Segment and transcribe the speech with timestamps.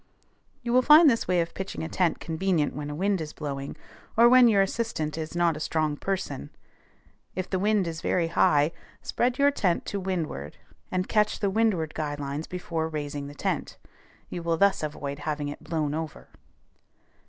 [0.63, 3.77] You will find this way of pitching a tent convenient when a wind is blowing,
[4.17, 6.49] or when your assistant is not a strong person.
[7.35, 8.71] If the wind is very high,
[9.03, 10.57] spread your tent to windward,
[10.91, 13.77] and catch the windward guy lines before raising the tent.
[14.27, 16.29] You will thus avoid having it blown over.